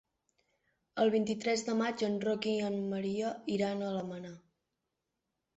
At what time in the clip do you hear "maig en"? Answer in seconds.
1.83-2.17